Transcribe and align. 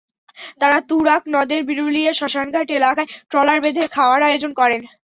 তাঁরা 0.59 0.77
তুরাগ 0.89 1.21
নদের 1.35 1.61
বিরুলিয়া 1.69 2.11
শ্মশানঘাট 2.13 2.67
এলাকায় 2.71 3.09
ট্রলার 3.29 3.59
বেঁধে 3.63 3.83
খাওয়ার 3.95 4.21
আয়োজন 4.27 4.51
করেন। 4.59 4.81